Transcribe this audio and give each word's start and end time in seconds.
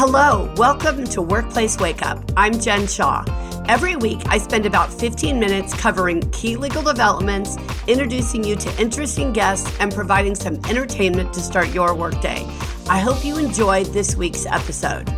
Hello, 0.00 0.48
welcome 0.56 1.02
to 1.06 1.20
Workplace 1.20 1.76
Wake 1.78 2.06
Up. 2.06 2.22
I'm 2.36 2.60
Jen 2.60 2.86
Shaw. 2.86 3.24
Every 3.68 3.96
week, 3.96 4.20
I 4.26 4.38
spend 4.38 4.64
about 4.64 4.92
15 4.92 5.40
minutes 5.40 5.74
covering 5.74 6.20
key 6.30 6.54
legal 6.54 6.84
developments, 6.84 7.56
introducing 7.88 8.44
you 8.44 8.54
to 8.54 8.80
interesting 8.80 9.32
guests, 9.32 9.76
and 9.80 9.92
providing 9.92 10.36
some 10.36 10.54
entertainment 10.66 11.32
to 11.32 11.40
start 11.40 11.74
your 11.74 11.96
workday. 11.96 12.46
I 12.88 13.00
hope 13.00 13.24
you 13.24 13.38
enjoyed 13.38 13.86
this 13.86 14.14
week's 14.14 14.46
episode. 14.46 15.12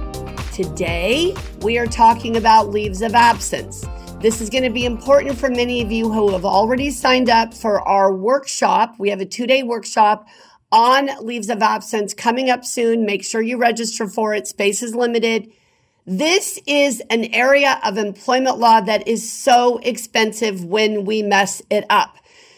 Today, 0.54 1.36
we 1.60 1.76
are 1.76 1.86
talking 1.86 2.38
about 2.38 2.70
leaves 2.70 3.02
of 3.02 3.14
absence. 3.14 3.84
This 4.22 4.40
is 4.40 4.48
going 4.48 4.64
to 4.64 4.70
be 4.70 4.86
important 4.86 5.36
for 5.36 5.50
many 5.50 5.82
of 5.82 5.92
you 5.92 6.10
who 6.10 6.30
have 6.32 6.46
already 6.46 6.90
signed 6.90 7.28
up 7.28 7.52
for 7.52 7.86
our 7.86 8.14
workshop. 8.14 8.94
We 8.98 9.10
have 9.10 9.20
a 9.20 9.26
two 9.26 9.46
day 9.46 9.62
workshop 9.62 10.26
on 10.72 11.10
leaves 11.24 11.50
of 11.50 11.62
absence 11.62 12.14
coming 12.14 12.50
up 12.50 12.64
soon. 12.64 13.04
Make 13.04 13.24
sure 13.24 13.42
you 13.42 13.56
register 13.56 14.06
for 14.06 14.34
it. 14.34 14.46
Space 14.46 14.82
is 14.82 14.94
limited. 14.94 15.52
This 16.06 16.58
is 16.66 17.02
an 17.10 17.24
area 17.26 17.78
of 17.84 17.98
employment 17.98 18.58
law 18.58 18.80
that 18.80 19.06
is 19.06 19.30
so 19.30 19.78
expensive 19.78 20.64
when 20.64 21.04
we 21.04 21.22
mess 21.22 21.62
it 21.70 21.84
up. 21.90 22.16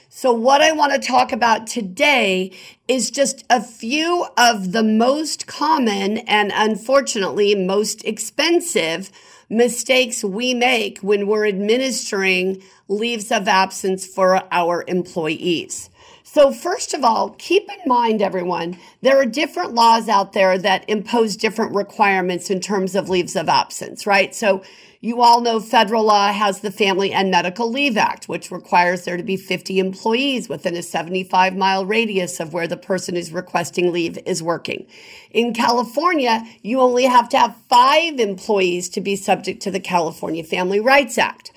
So, 0.09 0.31
what 0.31 0.61
I 0.61 0.73
want 0.73 0.93
to 0.93 0.99
talk 0.99 1.33
about 1.33 1.67
today 1.67 2.53
is 2.87 3.11
just 3.11 3.45
a 3.49 3.63
few 3.63 4.27
of 4.37 4.73
the 4.73 4.83
most 4.83 5.47
common 5.47 6.19
and 6.19 6.53
unfortunately 6.55 7.55
most 7.55 8.05
expensive 8.05 9.11
mistakes 9.49 10.23
we 10.23 10.55
make 10.55 10.99
when 10.99 11.27
we're 11.27 11.47
administering 11.47 12.63
leaves 12.89 13.33
of 13.33 13.49
absence 13.49 14.07
for 14.07 14.43
our 14.53 14.85
employees. 14.87 15.89
So, 16.33 16.51
first 16.51 16.95
of 16.95 17.05
all, 17.05 17.35
keep 17.37 17.69
in 17.69 17.81
mind, 17.87 18.23
everyone, 18.23 18.79
there 19.03 19.19
are 19.19 19.27
different 19.27 19.75
laws 19.75 20.09
out 20.09 20.33
there 20.33 20.57
that 20.57 20.89
impose 20.89 21.37
different 21.37 21.75
requirements 21.75 22.49
in 22.49 22.59
terms 22.59 22.95
of 22.95 23.11
leaves 23.11 23.37
of 23.37 23.51
absence, 23.51 24.07
right? 24.07 24.35
So, 24.35 24.63
you 25.03 25.21
all 25.21 25.43
know 25.43 25.61
federal 25.61 26.05
law 26.05 26.33
has 26.33 26.61
the 26.61 26.71
Family 26.71 27.13
and 27.13 27.31
Medical 27.31 27.71
Leave 27.71 27.99
Act, 27.99 28.31
which 28.31 28.51
requires 28.51 29.05
there 29.05 29.19
to 29.19 29.23
be 29.23 29.37
50 29.37 29.79
employees 29.79 30.49
within 30.49 30.75
a 30.75 30.83
75 30.83 31.55
mile 31.55 31.85
radius 31.85 32.41
of 32.41 32.55
where 32.55 32.67
the 32.67 32.79
person 32.79 33.15
who's 33.15 33.31
requesting 33.31 33.93
leave 33.93 34.19
is 34.25 34.43
working. 34.43 34.87
In 35.33 35.53
California, 35.53 36.47
you 36.63 36.81
only 36.81 37.05
have 37.05 37.29
to 37.29 37.39
have 37.39 37.59
five 37.69 38.19
employees 38.19 38.89
to 38.91 39.03
be 39.03 39.17
subject 39.17 39.61
to 39.65 39.71
the 39.71 39.81
California 39.81 40.45
Family 40.45 40.81
Rights 40.81 41.19
Act. 41.19 41.53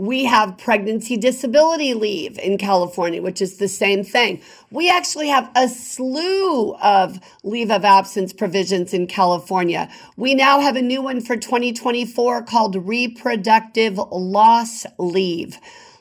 We 0.00 0.24
have 0.24 0.56
pregnancy 0.56 1.18
disability 1.18 1.92
leave 1.92 2.38
in 2.38 2.56
California, 2.56 3.20
which 3.20 3.42
is 3.42 3.58
the 3.58 3.68
same 3.68 4.02
thing. 4.02 4.40
We 4.70 4.88
actually 4.88 5.28
have 5.28 5.50
a 5.54 5.68
slew 5.68 6.74
of 6.76 7.20
leave 7.44 7.70
of 7.70 7.84
absence 7.84 8.32
provisions 8.32 8.94
in 8.94 9.08
California. 9.08 9.90
We 10.16 10.34
now 10.34 10.58
have 10.60 10.76
a 10.76 10.80
new 10.80 11.02
one 11.02 11.20
for 11.20 11.36
2024 11.36 12.44
called 12.44 12.76
reproductive 12.76 13.98
loss 13.98 14.86
leave. 14.96 15.58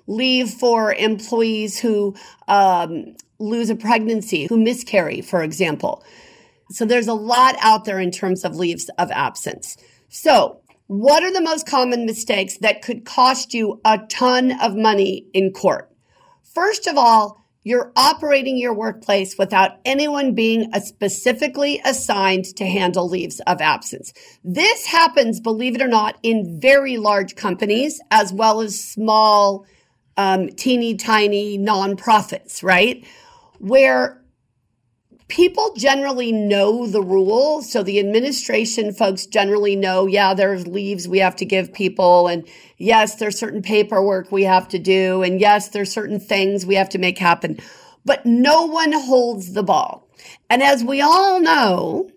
Leave 0.08 0.50
for 0.50 0.94
employees 0.94 1.78
who 1.78 2.16
um, 2.47 3.17
lose 3.38 3.69
a 3.69 3.75
pregnancy, 3.75 4.45
who 4.45 4.58
miscarry, 4.58 5.19
for 5.19 5.44
example. 5.44 6.06
So 6.72 6.86
there's 6.86 7.09
a 7.09 7.13
lot 7.13 7.58
out 7.59 7.84
there 7.84 8.00
in 8.00 8.11
terms 8.11 8.45
of 8.45 8.56
leaves 8.56 8.89
of 8.97 9.11
absence. 9.11 9.75
So 10.08 10.61
what 10.90 11.22
are 11.22 11.32
the 11.32 11.40
most 11.40 11.68
common 11.68 12.08
mistakes 12.08 12.58
that 12.58 12.82
could 12.82 13.06
cost 13.06 13.54
you 13.54 13.80
a 13.86 14.00
ton 14.09 14.59
of 14.59 14.76
money 14.76 15.28
in 15.34 15.52
court? 15.52 15.88
First 16.42 16.88
of 16.88 16.98
all, 16.98 17.46
you're 17.64 17.92
operating 17.96 18.58
your 18.58 18.73
workplace 18.73 19.38
without 19.38 19.78
anyone 19.86 20.34
being 20.34 20.68
specifically 20.81 21.80
assigned 21.86 22.46
to 22.56 22.66
handle 22.66 23.08
leaves 23.08 23.40
of 23.42 23.62
absence. 23.62 24.14
This 24.44 24.88
happens, 24.88 25.40
believe 25.40 25.76
it 25.76 25.81
or 25.84 25.88
not, 25.88 26.18
in 26.23 26.59
very 26.59 26.98
large 26.98 27.36
companies 27.36 28.02
as 28.09 28.34
well 28.34 28.59
as 28.59 28.84
small, 28.84 29.68
um, 30.18 30.50
teeny 30.50 30.96
tiny 30.96 31.59
nonprofits, 31.59 32.63
right? 32.63 33.06
Where 33.59 34.19
people 35.29 35.72
generally 35.78 36.31
know 36.31 36.85
the 36.88 37.01
rules. 37.01 37.72
So 37.72 37.84
the 37.84 38.00
administration 38.00 38.91
folks 38.94 39.25
generally 39.25 39.75
know, 39.75 40.07
yeah, 40.07 40.34
there's 40.34 40.67
leaves 40.67 41.07
we 41.07 41.19
have 41.19 41.35
to 41.38 41.45
give 41.45 41.72
people. 41.72 42.28
And 42.28 42.47
yes, 42.78 43.16
there's 43.16 43.39
certain 43.39 43.62
paperwork 43.62 44.31
we 44.31 44.44
have 44.44 44.68
to 44.69 44.79
do. 44.79 45.23
And 45.23 45.39
yes, 45.39 45.69
there's 45.69 45.91
certain 45.91 46.19
things 46.19 46.66
we 46.66 46.75
have 46.75 46.89
to 46.89 46.97
make 46.97 47.18
happen. 47.18 47.59
But 48.03 48.25
no 48.25 48.66
one 48.66 48.91
holds 48.91 49.53
the 49.53 49.63
ball. 49.63 50.09
And 50.50 50.62
as 50.62 50.84
we 50.84 51.00
all 51.00 51.39
know, 51.39 52.09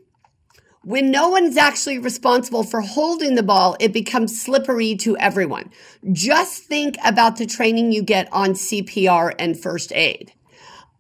when 0.85 1.13
no 1.13 1.29
one's 1.29 1.57
actually 1.57 1.99
responsible 1.99 2.65
for 2.65 2.81
holding 2.81 3.37
the 3.37 3.43
ball, 3.43 3.77
it 3.79 3.93
becomes 3.93 4.41
slippery 4.41 4.97
to 4.97 5.17
everyone. 5.19 5.71
Just 6.11 6.65
think 6.65 6.97
about 7.05 7.37
the 7.37 7.47
training 7.47 7.93
you 7.93 8.03
get 8.03 8.29
on 8.33 8.51
CPR 8.51 9.35
and 9.39 9.59
first 9.59 9.93
aid. 9.93 10.33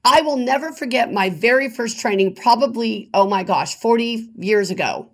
I 0.04 0.20
will 0.22 0.36
never 0.36 0.72
forget 0.72 1.12
my 1.12 1.30
very 1.30 1.68
first 1.70 1.98
training, 2.00 2.34
probably, 2.34 3.08
oh 3.14 3.28
my 3.28 3.44
gosh, 3.44 3.76
40 3.76 4.30
years 4.36 4.70
ago. 4.70 5.08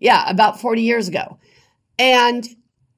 Yeah, 0.00 0.28
about 0.28 0.60
40 0.60 0.82
years 0.82 1.08
ago. 1.08 1.38
And 1.98 2.46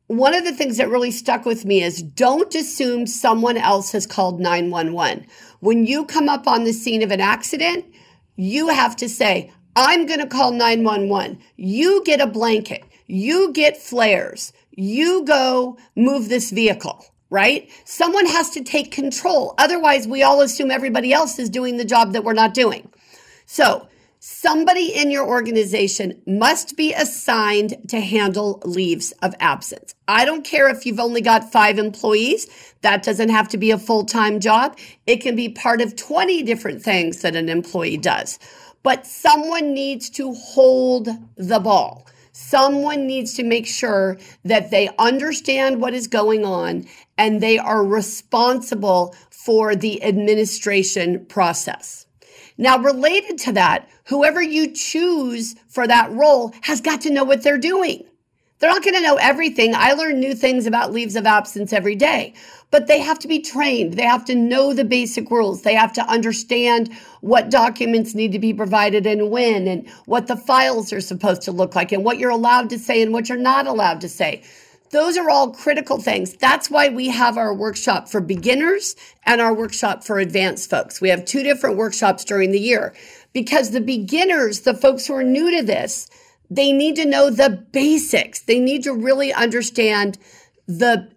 one 0.06 0.34
of 0.34 0.44
the 0.44 0.52
things 0.52 0.78
that 0.78 0.88
really 0.88 1.10
stuck 1.10 1.44
with 1.44 1.64
me 1.64 1.82
is 1.82 2.02
don't 2.02 2.54
assume 2.54 3.06
someone 3.06 3.56
else 3.56 3.92
has 3.92 4.06
called 4.06 4.40
911. 4.40 5.26
When 5.60 5.86
you 5.86 6.04
come 6.06 6.28
up 6.28 6.46
on 6.46 6.64
the 6.64 6.72
scene 6.72 7.02
of 7.02 7.10
an 7.10 7.20
accident, 7.20 7.84
you 8.36 8.68
have 8.68 8.96
to 8.96 9.08
say, 9.08 9.52
I'm 9.76 10.06
going 10.06 10.20
to 10.20 10.26
call 10.26 10.52
911. 10.52 11.38
You 11.56 12.02
get 12.04 12.20
a 12.20 12.26
blanket. 12.26 12.82
You 13.06 13.52
get 13.52 13.76
flares. 13.76 14.52
You 14.70 15.24
go 15.24 15.76
move 15.94 16.28
this 16.28 16.50
vehicle 16.50 17.04
right? 17.30 17.70
Someone 17.84 18.26
has 18.26 18.50
to 18.50 18.62
take 18.62 18.90
control. 18.90 19.54
Otherwise, 19.56 20.06
we 20.06 20.22
all 20.22 20.40
assume 20.40 20.70
everybody 20.70 21.12
else 21.12 21.38
is 21.38 21.48
doing 21.48 21.76
the 21.76 21.84
job 21.84 22.12
that 22.12 22.24
we're 22.24 22.32
not 22.32 22.54
doing. 22.54 22.90
So, 23.46 23.88
somebody 24.18 24.94
in 24.94 25.10
your 25.10 25.26
organization 25.26 26.20
must 26.26 26.76
be 26.76 26.92
assigned 26.92 27.88
to 27.88 28.00
handle 28.00 28.60
leaves 28.64 29.12
of 29.22 29.34
absence. 29.40 29.94
I 30.06 30.24
don't 30.24 30.44
care 30.44 30.68
if 30.68 30.84
you've 30.84 31.00
only 31.00 31.22
got 31.22 31.50
five 31.50 31.78
employees. 31.78 32.74
That 32.82 33.02
doesn't 33.02 33.30
have 33.30 33.48
to 33.48 33.56
be 33.56 33.70
a 33.70 33.78
full 33.78 34.04
time 34.04 34.40
job. 34.40 34.76
It 35.06 35.18
can 35.18 35.36
be 35.36 35.48
part 35.48 35.80
of 35.80 35.96
20 35.96 36.42
different 36.42 36.82
things 36.82 37.22
that 37.22 37.36
an 37.36 37.48
employee 37.48 37.96
does. 37.96 38.38
But 38.82 39.06
someone 39.06 39.72
needs 39.74 40.10
to 40.10 40.32
hold 40.34 41.08
the 41.36 41.60
ball. 41.60 42.06
Someone 42.42 43.06
needs 43.06 43.34
to 43.34 43.44
make 43.44 43.66
sure 43.66 44.18
that 44.44 44.70
they 44.70 44.88
understand 44.98 45.80
what 45.80 45.92
is 45.92 46.06
going 46.08 46.44
on 46.44 46.86
and 47.18 47.40
they 47.40 47.58
are 47.58 47.84
responsible 47.84 49.14
for 49.30 49.76
the 49.76 50.02
administration 50.02 51.26
process. 51.26 52.06
Now, 52.56 52.78
related 52.78 53.38
to 53.40 53.52
that, 53.52 53.88
whoever 54.04 54.42
you 54.42 54.72
choose 54.72 55.54
for 55.68 55.86
that 55.86 56.10
role 56.12 56.54
has 56.62 56.80
got 56.80 57.02
to 57.02 57.10
know 57.10 57.24
what 57.24 57.42
they're 57.42 57.58
doing. 57.58 58.04
They're 58.58 58.70
not 58.70 58.82
going 58.82 58.94
to 58.94 59.02
know 59.02 59.16
everything. 59.16 59.74
I 59.74 59.92
learn 59.92 60.18
new 60.18 60.34
things 60.34 60.66
about 60.66 60.92
leaves 60.92 61.16
of 61.16 61.26
absence 61.26 61.74
every 61.74 61.94
day, 61.94 62.32
but 62.70 62.86
they 62.86 63.00
have 63.00 63.18
to 63.20 63.28
be 63.28 63.40
trained. 63.40 63.94
They 63.94 64.04
have 64.04 64.24
to 64.26 64.34
know 64.34 64.72
the 64.72 64.84
basic 64.84 65.30
rules. 65.30 65.62
They 65.62 65.74
have 65.74 65.92
to 65.94 66.02
understand 66.02 66.92
what 67.20 67.50
documents 67.50 68.14
need 68.14 68.32
to 68.32 68.38
be 68.38 68.54
provided 68.54 69.06
and 69.06 69.30
when, 69.30 69.66
and 69.66 69.88
what 70.06 70.26
the 70.26 70.36
files 70.36 70.92
are 70.92 71.00
supposed 71.00 71.42
to 71.42 71.52
look 71.52 71.74
like, 71.74 71.92
and 71.92 72.04
what 72.04 72.18
you're 72.18 72.30
allowed 72.30 72.70
to 72.70 72.78
say 72.78 73.02
and 73.02 73.12
what 73.12 73.28
you're 73.28 73.38
not 73.38 73.66
allowed 73.66 74.00
to 74.02 74.08
say. 74.08 74.42
Those 74.90 75.16
are 75.16 75.30
all 75.30 75.52
critical 75.52 76.00
things. 76.00 76.34
That's 76.34 76.68
why 76.68 76.88
we 76.88 77.08
have 77.10 77.36
our 77.36 77.54
workshop 77.54 78.08
for 78.08 78.20
beginners 78.20 78.96
and 79.24 79.40
our 79.40 79.54
workshop 79.54 80.02
for 80.02 80.18
advanced 80.18 80.68
folks. 80.68 81.00
We 81.00 81.10
have 81.10 81.24
two 81.24 81.44
different 81.44 81.76
workshops 81.76 82.24
during 82.24 82.50
the 82.50 82.58
year 82.58 82.92
because 83.32 83.70
the 83.70 83.80
beginners, 83.80 84.60
the 84.60 84.74
folks 84.74 85.06
who 85.06 85.14
are 85.14 85.22
new 85.22 85.56
to 85.56 85.62
this, 85.62 86.08
they 86.50 86.72
need 86.72 86.96
to 86.96 87.04
know 87.04 87.30
the 87.30 87.50
basics. 87.50 88.40
They 88.40 88.58
need 88.58 88.82
to 88.82 88.92
really 88.92 89.32
understand 89.32 90.18
the 90.66 91.08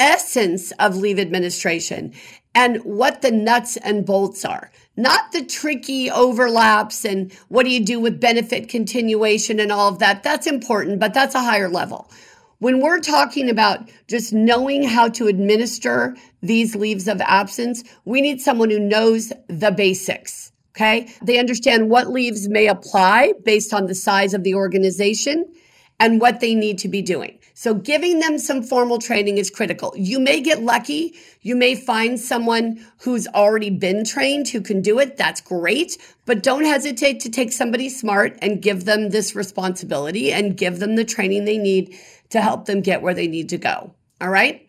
essence 0.00 0.72
of 0.72 0.96
leave 0.96 1.18
administration 1.18 2.12
and 2.54 2.78
what 2.78 3.22
the 3.22 3.30
nuts 3.30 3.76
and 3.76 4.04
bolts 4.04 4.44
are, 4.44 4.72
not 4.96 5.30
the 5.32 5.44
tricky 5.44 6.10
overlaps 6.10 7.04
and 7.04 7.32
what 7.48 7.64
do 7.64 7.70
you 7.70 7.84
do 7.84 8.00
with 8.00 8.18
benefit 8.18 8.68
continuation 8.68 9.60
and 9.60 9.70
all 9.70 9.88
of 9.88 10.00
that. 10.00 10.22
That's 10.22 10.46
important, 10.46 10.98
but 10.98 11.14
that's 11.14 11.36
a 11.36 11.42
higher 11.42 11.68
level. 11.68 12.10
When 12.58 12.80
we're 12.80 13.00
talking 13.00 13.48
about 13.48 13.88
just 14.08 14.32
knowing 14.32 14.82
how 14.82 15.08
to 15.10 15.28
administer 15.28 16.16
these 16.42 16.74
leaves 16.74 17.08
of 17.08 17.20
absence, 17.20 17.84
we 18.04 18.20
need 18.20 18.40
someone 18.40 18.70
who 18.70 18.80
knows 18.80 19.32
the 19.48 19.70
basics. 19.70 20.52
Okay. 20.76 21.12
They 21.22 21.38
understand 21.38 21.90
what 21.90 22.10
leaves 22.10 22.48
may 22.48 22.66
apply 22.66 23.34
based 23.44 23.74
on 23.74 23.86
the 23.86 23.94
size 23.94 24.34
of 24.34 24.44
the 24.44 24.54
organization 24.54 25.52
and 25.98 26.20
what 26.20 26.40
they 26.40 26.54
need 26.54 26.78
to 26.78 26.88
be 26.88 27.02
doing. 27.02 27.39
So 27.60 27.74
giving 27.74 28.20
them 28.20 28.38
some 28.38 28.62
formal 28.62 28.98
training 28.98 29.36
is 29.36 29.50
critical. 29.50 29.92
You 29.94 30.18
may 30.18 30.40
get 30.40 30.62
lucky. 30.62 31.14
You 31.42 31.54
may 31.54 31.74
find 31.74 32.18
someone 32.18 32.82
who's 33.02 33.28
already 33.28 33.68
been 33.68 34.02
trained 34.02 34.48
who 34.48 34.62
can 34.62 34.80
do 34.80 34.98
it. 34.98 35.18
That's 35.18 35.42
great. 35.42 35.98
But 36.24 36.42
don't 36.42 36.64
hesitate 36.64 37.20
to 37.20 37.28
take 37.28 37.52
somebody 37.52 37.90
smart 37.90 38.38
and 38.40 38.62
give 38.62 38.86
them 38.86 39.10
this 39.10 39.34
responsibility 39.34 40.32
and 40.32 40.56
give 40.56 40.78
them 40.78 40.96
the 40.96 41.04
training 41.04 41.44
they 41.44 41.58
need 41.58 41.94
to 42.30 42.40
help 42.40 42.64
them 42.64 42.80
get 42.80 43.02
where 43.02 43.12
they 43.12 43.28
need 43.28 43.50
to 43.50 43.58
go. 43.58 43.92
All 44.22 44.30
right. 44.30 44.66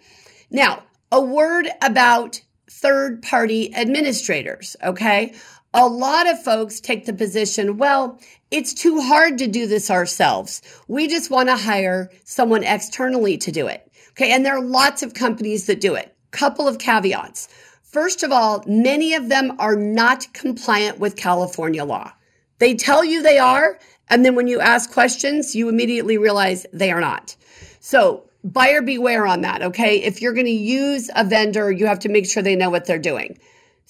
Now, 0.50 0.84
a 1.14 1.22
word 1.22 1.70
about 1.82 2.42
third 2.70 3.22
party 3.22 3.74
administrators. 3.74 4.76
Okay. 4.84 5.34
A 5.74 5.88
lot 5.88 6.30
of 6.30 6.44
folks 6.44 6.82
take 6.82 7.06
the 7.06 7.14
position, 7.14 7.78
well, 7.78 8.20
it's 8.52 8.74
too 8.74 9.00
hard 9.00 9.38
to 9.38 9.48
do 9.48 9.68
this 9.68 9.90
ourselves. 9.90 10.62
We 10.90 11.08
just 11.08 11.32
want 11.32 11.48
to 11.48 11.56
hire 11.56 12.10
someone 12.26 12.64
externally 12.64 13.38
to 13.38 13.52
do 13.52 13.68
it. 13.68 13.90
Okay. 14.12 14.34
And 14.34 14.46
there 14.46 14.58
are 14.58 14.64
lots 14.64 15.02
of 15.02 15.14
companies 15.14 15.68
that 15.68 15.80
do 15.80 15.96
it. 15.96 16.14
Couple 16.32 16.68
of 16.68 16.78
caveats. 16.78 17.48
First 17.84 18.24
of 18.24 18.32
all, 18.32 18.64
many 18.68 19.14
of 19.14 19.30
them 19.30 19.56
are 19.60 19.76
not 19.76 20.34
compliant 20.34 21.00
with 21.00 21.16
California 21.16 21.86
law. 21.86 22.12
They 22.60 22.76
tell 22.76 23.06
you 23.06 23.22
they 23.22 23.40
are. 23.40 23.80
And 24.10 24.26
then 24.26 24.36
when 24.36 24.48
you 24.48 24.60
ask 24.60 24.92
questions, 24.92 25.56
you 25.56 25.70
immediately 25.70 26.18
realize 26.18 26.66
they 26.74 26.92
are 26.92 27.00
not. 27.00 27.36
So 27.80 28.30
buyer 28.44 28.82
beware 28.82 29.26
on 29.26 29.42
that. 29.42 29.62
Okay. 29.62 30.02
If 30.04 30.22
you're 30.22 30.34
going 30.34 30.46
to 30.48 30.52
use 30.52 31.10
a 31.16 31.24
vendor, 31.24 31.72
you 31.72 31.86
have 31.86 32.00
to 32.00 32.10
make 32.10 32.26
sure 32.30 32.44
they 32.44 32.58
know 32.58 32.70
what 32.70 32.86
they're 32.86 33.00
doing. 33.00 33.40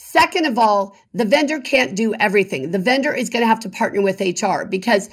Second 0.04 0.48
of 0.48 0.58
all, 0.58 0.96
the 1.14 1.24
vendor 1.24 1.60
can't 1.60 1.96
do 1.96 2.14
everything. 2.16 2.72
The 2.72 2.80
vendor 2.80 3.14
is 3.14 3.30
going 3.30 3.44
to 3.44 3.48
have 3.48 3.60
to 3.60 3.70
partner 3.70 4.02
with 4.02 4.20
HR 4.20 4.66
because 4.66 5.10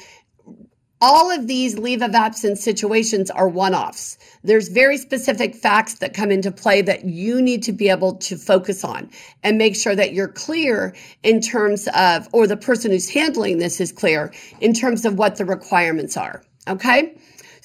all 1.00 1.31
of 1.31 1.46
these 1.46 1.79
leave 1.79 2.00
of 2.00 2.14
absence 2.14 2.64
situations 2.64 3.31
are 3.31 3.49
one 3.49 3.75
offs. 3.75 4.17
There's 4.43 4.69
very 4.69 4.96
specific 4.96 5.55
facts 5.55 5.99
that 5.99 6.14
come 6.14 6.31
into 6.31 6.50
play 6.50 6.81
that 6.82 7.05
you 7.05 7.43
need 7.43 7.62
to 7.64 7.73
be 7.73 7.90
able 7.90 8.17
to 8.17 8.37
focus 8.37 8.82
on 8.82 9.11
and 9.44 9.58
make 9.58 9.76
sure 9.76 9.94
that 9.94 10.14
you're 10.14 10.26
clear 10.26 10.96
in 11.23 11.43
terms 11.43 11.87
of, 11.94 12.26
or 12.32 12.46
the 12.46 12.56
person 12.56 12.91
who's 12.91 13.11
handling 13.11 13.58
this 13.58 13.82
is 13.82 13.93
clear 13.93 14.32
in 14.61 14.73
terms 14.73 15.05
of 15.05 15.19
what 15.19 15.37
the 15.37 15.44
requirements 15.44 16.17
are. 16.17 16.43
Okay. 16.67 17.14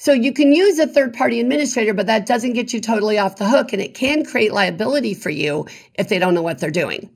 So 0.04 0.12
you 0.12 0.34
can 0.34 0.52
use 0.52 0.78
a 0.78 0.86
third 0.86 1.14
party 1.14 1.40
administrator, 1.40 1.94
but 1.94 2.08
that 2.08 2.26
doesn't 2.26 2.52
get 2.52 2.74
you 2.74 2.80
totally 2.82 3.16
off 3.16 3.36
the 3.36 3.48
hook 3.48 3.72
and 3.72 3.80
it 3.80 3.94
can 3.94 4.22
create 4.22 4.52
liability 4.52 5.14
for 5.14 5.30
you 5.30 5.66
if 5.94 6.10
they 6.10 6.18
don't 6.18 6.34
know 6.34 6.42
what 6.42 6.58
they're 6.58 6.70
doing. 6.70 7.08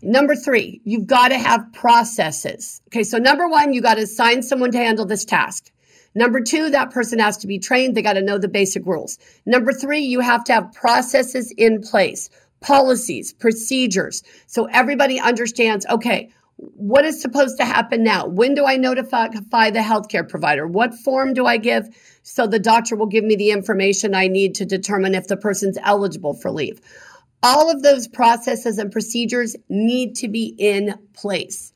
Number 0.00 0.34
three, 0.34 0.80
you've 0.84 1.06
got 1.06 1.28
to 1.28 1.38
have 1.38 1.70
processes. 1.74 2.80
Okay, 2.88 3.04
so 3.04 3.18
number 3.18 3.46
one, 3.46 3.74
you 3.74 3.82
got 3.82 3.96
to 3.96 4.04
assign 4.04 4.42
someone 4.42 4.72
to 4.72 4.78
handle 4.78 5.04
this 5.04 5.26
task. 5.26 5.70
Number 6.14 6.40
two, 6.40 6.70
that 6.70 6.92
person 6.92 7.18
has 7.18 7.36
to 7.36 7.46
be 7.46 7.58
trained. 7.58 7.94
They 7.94 8.00
got 8.00 8.14
to 8.14 8.22
know 8.22 8.38
the 8.38 8.48
basic 8.48 8.86
rules. 8.86 9.18
Number 9.44 9.74
three, 9.74 10.00
you 10.00 10.20
have 10.20 10.44
to 10.44 10.54
have 10.54 10.72
processes 10.72 11.52
in 11.58 11.82
place, 11.82 12.30
policies, 12.62 13.34
procedures. 13.34 14.22
So 14.46 14.64
everybody 14.64 15.20
understands, 15.20 15.84
okay, 15.84 16.32
what 16.58 17.04
is 17.04 17.22
supposed 17.22 17.56
to 17.58 17.64
happen 17.64 18.02
now? 18.02 18.26
When 18.26 18.54
do 18.54 18.66
I 18.66 18.76
notify 18.76 19.28
the 19.28 19.78
healthcare 19.78 20.28
provider? 20.28 20.66
What 20.66 20.92
form 20.92 21.32
do 21.32 21.46
I 21.46 21.56
give 21.56 21.88
so 22.24 22.48
the 22.48 22.58
doctor 22.58 22.96
will 22.96 23.06
give 23.06 23.22
me 23.22 23.36
the 23.36 23.52
information 23.52 24.12
I 24.12 24.26
need 24.26 24.56
to 24.56 24.64
determine 24.64 25.14
if 25.14 25.28
the 25.28 25.36
person's 25.36 25.78
eligible 25.82 26.34
for 26.34 26.50
leave? 26.50 26.80
All 27.44 27.70
of 27.70 27.82
those 27.82 28.08
processes 28.08 28.78
and 28.78 28.90
procedures 28.90 29.54
need 29.68 30.16
to 30.16 30.26
be 30.26 30.54
in 30.58 30.98
place. 31.14 31.72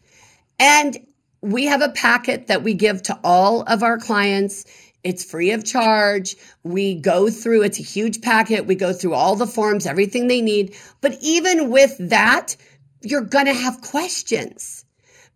And 0.58 0.98
we 1.42 1.66
have 1.66 1.82
a 1.82 1.90
packet 1.90 2.48
that 2.48 2.64
we 2.64 2.74
give 2.74 3.02
to 3.04 3.18
all 3.22 3.62
of 3.62 3.84
our 3.84 3.98
clients. 3.98 4.64
It's 5.04 5.24
free 5.24 5.52
of 5.52 5.64
charge. 5.64 6.36
We 6.64 6.96
go 6.96 7.30
through, 7.30 7.62
it's 7.62 7.78
a 7.78 7.84
huge 7.84 8.20
packet. 8.20 8.66
We 8.66 8.74
go 8.74 8.92
through 8.92 9.14
all 9.14 9.36
the 9.36 9.46
forms, 9.46 9.86
everything 9.86 10.26
they 10.26 10.40
need. 10.40 10.76
But 11.00 11.18
even 11.20 11.70
with 11.70 11.96
that, 11.98 12.56
you're 13.02 13.20
going 13.20 13.46
to 13.46 13.54
have 13.54 13.80
questions 13.80 14.84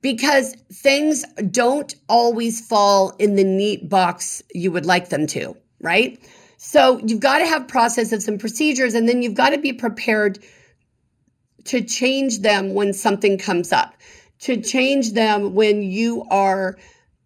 because 0.02 0.54
things 0.72 1.24
don't 1.50 1.94
always 2.08 2.66
fall 2.66 3.14
in 3.18 3.34
the 3.34 3.44
neat 3.44 3.88
box 3.88 4.42
you 4.54 4.70
would 4.70 4.86
like 4.86 5.08
them 5.08 5.26
to, 5.26 5.56
right? 5.80 6.18
So 6.58 6.98
you've 7.04 7.20
got 7.20 7.38
to 7.38 7.46
have 7.46 7.68
processes 7.68 8.28
and 8.28 8.40
procedures, 8.40 8.94
and 8.94 9.08
then 9.08 9.22
you've 9.22 9.34
got 9.34 9.50
to 9.50 9.58
be 9.58 9.72
prepared 9.72 10.38
to 11.64 11.82
change 11.82 12.40
them 12.40 12.74
when 12.74 12.92
something 12.92 13.38
comes 13.38 13.72
up, 13.72 13.94
to 14.40 14.60
change 14.60 15.12
them 15.12 15.54
when 15.54 15.82
you 15.82 16.24
are 16.30 16.76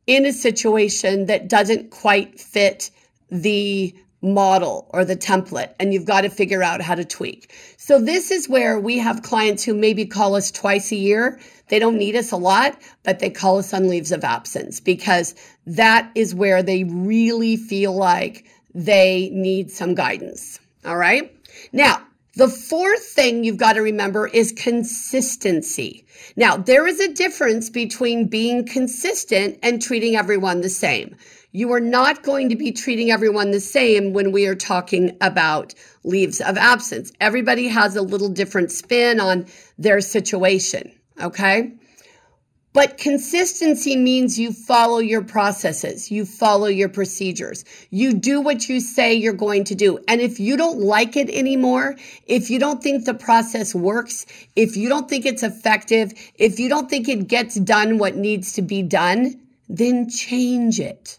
in 0.07 0.27
a 0.27 0.33
situation 0.33 1.27
that 1.27 1.49
doesn't 1.49 1.91
quite 1.91 2.41
fit 2.41 2.91
the 3.31 3.95
model 4.23 4.87
or 4.91 5.05
the 5.05 5.17
template 5.17 5.75
and 5.79 5.95
you've 5.95 6.05
got 6.05 6.23
to 6.23 6.29
figure 6.29 6.63
out 6.63 6.81
how 6.81 6.95
to 6.95 7.05
tweak. 7.05 7.55
So 7.79 8.01
this 8.01 8.31
is 8.31 8.49
where 8.49 8.79
we 8.79 8.99
have 8.99 9.23
clients 9.23 9.65
who 9.65 9.75
maybe 9.75 10.05
call 10.05 10.35
us 10.35 10.51
twice 10.51 10.93
a 10.93 10.97
year. 10.97 11.41
They 11.69 11.79
don't 11.79 11.97
need 11.97 12.17
us 12.17 12.33
a 12.33 12.37
lot, 12.37 12.79
but 13.03 13.19
they 13.19 13.31
call 13.31 13.59
us 13.59 13.73
on 13.73 13.89
leaves 13.89 14.13
of 14.13 14.25
absence 14.25 14.81
because 14.81 15.35
that 15.67 16.11
is 16.15 16.35
where 16.35 16.63
they 16.63 16.85
really 16.85 17.57
feel 17.57 17.97
like 17.97 18.45
they 18.75 19.31
need 19.33 19.71
some 19.71 19.95
guidance. 19.95 20.59
All 20.85 20.97
right. 20.97 21.35
Now, 21.73 22.03
the 22.35 22.49
fourth 22.49 23.05
thing 23.05 23.43
you've 23.43 23.57
got 23.57 23.73
to 23.75 23.81
remember 23.81 24.27
is 24.29 24.53
consistency. 24.53 26.07
Now, 26.37 26.57
there 26.57 26.87
is 26.87 27.01
a 27.01 27.13
difference 27.13 27.71
between 27.71 28.29
being 28.29 28.67
consistent 28.67 29.59
and 29.63 29.83
treating 29.83 30.15
everyone 30.15 30.61
the 30.61 30.69
same. 30.69 31.17
You 31.53 31.73
are 31.73 31.81
not 31.81 32.23
going 32.23 32.49
to 32.51 32.57
be 32.57 32.71
treating 32.71 33.11
everyone 33.11 33.51
the 33.51 33.61
same 33.61 34.13
when 34.13 34.31
we 34.31 34.47
are 34.47 34.55
talking 34.55 35.17
about 35.21 35.75
leaves 36.05 36.41
of 36.41 36.57
absence. 36.57 37.13
Everybody 37.21 37.67
has 37.67 37.97
a 37.97 38.03
little 38.03 38.29
different 38.29 38.71
spin 38.71 39.19
on 39.19 39.47
their 39.77 40.01
situation. 40.01 40.93
Okay. 41.21 41.73
But 42.73 42.99
consistency 42.99 43.97
means 43.97 44.39
you 44.39 44.53
follow 44.53 44.99
your 44.99 45.25
processes, 45.25 46.09
you 46.09 46.25
follow 46.25 46.69
your 46.69 46.89
procedures, 46.89 47.65
you 47.91 48.15
do 48.15 48.41
what 48.41 48.69
you 48.69 48.79
say 48.79 49.13
you're 49.13 49.33
going 49.33 49.65
to 49.65 49.75
do. 49.75 49.99
And 50.07 50.21
if 50.21 50.39
you 50.39 50.57
don't 50.57 50.79
like 50.79 51.17
it 51.17 51.29
anymore, 51.31 51.97
if 52.29 52.49
you 52.49 52.61
don't 52.61 52.81
think 52.81 53.07
the 53.07 53.15
process 53.15 53.75
works, 53.75 54.25
if 54.55 54.77
you 54.77 54.89
don't 54.89 55.09
think 55.09 55.27
it's 55.27 55.43
effective, 55.43 56.13
if 56.37 56.61
you 56.61 56.69
don't 56.69 56.89
think 56.89 57.09
it 57.09 57.27
gets 57.27 57.57
done 57.57 57.99
what 57.99 58.15
needs 58.15 58.53
to 58.53 58.63
be 58.63 58.83
done, 58.83 59.41
then 59.69 60.09
change 60.09 60.79
it. 60.79 61.19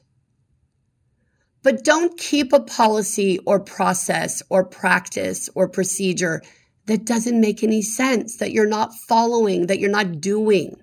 But 1.63 1.83
don't 1.83 2.17
keep 2.17 2.53
a 2.53 2.59
policy 2.59 3.37
or 3.45 3.59
process 3.59 4.41
or 4.49 4.65
practice 4.65 5.49
or 5.53 5.67
procedure 5.67 6.41
that 6.87 7.05
doesn't 7.05 7.39
make 7.39 7.63
any 7.63 7.83
sense, 7.83 8.37
that 8.37 8.51
you're 8.51 8.65
not 8.65 8.95
following, 8.95 9.67
that 9.67 9.79
you're 9.79 9.89
not 9.89 10.19
doing. 10.19 10.81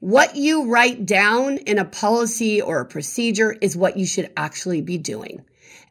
What 0.00 0.34
you 0.34 0.68
write 0.68 1.06
down 1.06 1.58
in 1.58 1.78
a 1.78 1.84
policy 1.84 2.60
or 2.60 2.80
a 2.80 2.86
procedure 2.86 3.56
is 3.60 3.76
what 3.76 3.96
you 3.96 4.06
should 4.06 4.30
actually 4.36 4.82
be 4.82 4.98
doing. 4.98 5.44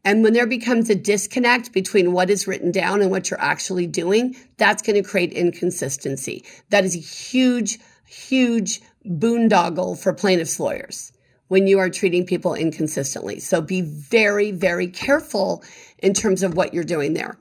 And 0.04 0.24
when 0.24 0.34
there 0.34 0.46
becomes 0.46 0.90
a 0.90 0.96
disconnect 0.96 1.72
between 1.72 2.12
what 2.12 2.30
is 2.30 2.48
written 2.48 2.72
down 2.72 3.02
and 3.02 3.10
what 3.10 3.30
you're 3.30 3.42
actually 3.42 3.88
doing, 3.88 4.36
that's 4.58 4.82
going 4.82 5.02
to 5.02 5.10
create 5.10 5.32
inconsistency. 5.32 6.44
That 6.70 6.86
is 6.86 6.96
a 6.96 7.00
huge, 7.00 7.80
huge 8.06 8.82
boondoggle 9.06 9.98
for 9.98 10.14
plaintiffs' 10.14 10.60
lawyers 10.60 11.12
when 11.48 11.68
you 11.68 11.80
are 11.80 11.90
treating 11.90 12.26
people 12.26 12.54
inconsistently. 12.54 13.40
So 13.40 13.62
be 13.62 13.82
very, 13.82 14.52
very 14.52 14.88
careful 14.88 15.64
in 16.00 16.14
terms 16.14 16.44
of 16.44 16.56
what 16.56 16.74
you're 16.74 16.84
doing 16.84 17.14
there. 17.14 17.38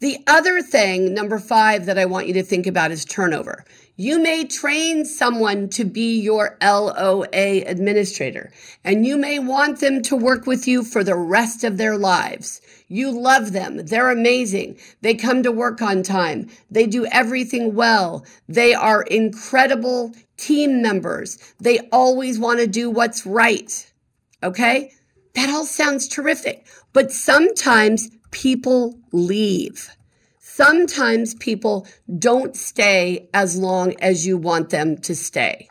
The 0.00 0.18
other 0.26 0.60
thing, 0.60 1.14
number 1.14 1.38
five, 1.38 1.86
that 1.86 1.98
I 1.98 2.04
want 2.04 2.26
you 2.26 2.34
to 2.34 2.42
think 2.42 2.66
about 2.66 2.90
is 2.90 3.04
turnover. 3.04 3.64
You 3.98 4.20
may 4.22 4.44
train 4.44 5.06
someone 5.06 5.70
to 5.70 5.84
be 5.86 6.20
your 6.20 6.58
LOA 6.62 7.62
administrator, 7.64 8.52
and 8.84 9.06
you 9.06 9.16
may 9.16 9.38
want 9.38 9.80
them 9.80 10.02
to 10.02 10.14
work 10.14 10.46
with 10.46 10.68
you 10.68 10.84
for 10.84 11.02
the 11.02 11.16
rest 11.16 11.64
of 11.64 11.78
their 11.78 11.96
lives. 11.96 12.60
You 12.88 13.10
love 13.10 13.52
them. 13.52 13.78
They're 13.86 14.10
amazing. 14.10 14.78
They 15.00 15.14
come 15.14 15.42
to 15.44 15.50
work 15.50 15.80
on 15.80 16.02
time. 16.02 16.50
They 16.70 16.86
do 16.86 17.06
everything 17.06 17.74
well. 17.74 18.26
They 18.46 18.74
are 18.74 19.00
incredible 19.00 20.12
team 20.36 20.82
members. 20.82 21.38
They 21.58 21.78
always 21.90 22.38
want 22.38 22.60
to 22.60 22.66
do 22.66 22.90
what's 22.90 23.24
right. 23.24 23.90
Okay? 24.42 24.92
That 25.34 25.48
all 25.48 25.64
sounds 25.64 26.06
terrific. 26.06 26.66
But 26.92 27.12
sometimes 27.12 28.10
people 28.30 28.98
leave. 29.10 29.88
Sometimes 30.56 31.34
people 31.34 31.86
don't 32.18 32.56
stay 32.56 33.28
as 33.34 33.58
long 33.58 33.94
as 34.00 34.26
you 34.26 34.38
want 34.38 34.70
them 34.70 34.96
to 34.96 35.14
stay. 35.14 35.68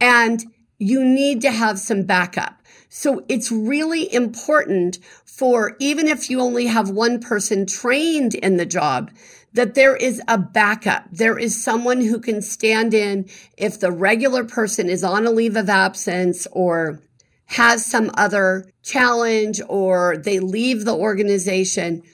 And 0.00 0.44
you 0.78 1.04
need 1.04 1.40
to 1.40 1.50
have 1.50 1.80
some 1.80 2.04
backup. 2.04 2.62
So 2.88 3.24
it's 3.28 3.50
really 3.50 4.14
important 4.14 5.00
for 5.24 5.74
even 5.80 6.06
if 6.06 6.30
you 6.30 6.40
only 6.40 6.66
have 6.66 6.88
one 6.88 7.18
person 7.18 7.66
trained 7.66 8.36
in 8.36 8.58
the 8.58 8.64
job, 8.64 9.10
that 9.54 9.74
there 9.74 9.96
is 9.96 10.22
a 10.28 10.38
backup. 10.38 11.02
There 11.10 11.36
is 11.36 11.60
someone 11.60 12.00
who 12.00 12.20
can 12.20 12.42
stand 12.42 12.94
in 12.94 13.28
if 13.56 13.80
the 13.80 13.90
regular 13.90 14.44
person 14.44 14.88
is 14.88 15.02
on 15.02 15.26
a 15.26 15.32
leave 15.32 15.56
of 15.56 15.68
absence 15.68 16.46
or 16.52 17.00
has 17.46 17.84
some 17.84 18.08
other 18.14 18.70
challenge 18.84 19.60
or 19.68 20.16
they 20.16 20.38
leave 20.38 20.84
the 20.84 20.94
organization, 20.94 22.04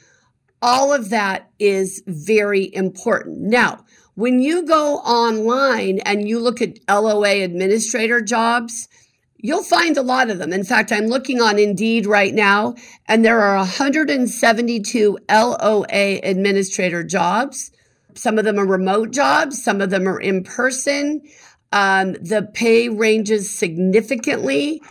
all 0.60 0.92
of 0.92 1.10
that 1.10 1.50
is 1.58 2.02
very 2.06 2.74
important. 2.74 3.40
Now, 3.40 3.84
when 4.14 4.40
you 4.40 4.66
go 4.66 4.96
online 4.98 6.00
and 6.00 6.28
you 6.28 6.40
look 6.40 6.60
at 6.60 6.78
LOA 6.88 7.42
administrator 7.42 8.20
jobs, 8.20 8.88
you'll 9.36 9.62
find 9.62 9.96
a 9.96 10.02
lot 10.02 10.30
of 10.30 10.38
them. 10.38 10.52
In 10.52 10.64
fact, 10.64 10.90
I'm 10.90 11.06
looking 11.06 11.40
on 11.40 11.58
Indeed 11.58 12.06
right 12.06 12.34
now, 12.34 12.74
and 13.06 13.24
there 13.24 13.40
are 13.40 13.56
172 13.56 15.18
LOA 15.30 16.20
administrator 16.22 17.04
jobs. 17.04 17.70
Some 18.14 18.38
of 18.38 18.44
them 18.44 18.58
are 18.58 18.66
remote 18.66 19.12
jobs, 19.12 19.62
some 19.62 19.80
of 19.80 19.90
them 19.90 20.08
are 20.08 20.20
in 20.20 20.42
person. 20.42 21.22
Um, 21.70 22.14
the 22.14 22.48
pay 22.54 22.88
ranges 22.88 23.50
significantly, 23.50 24.82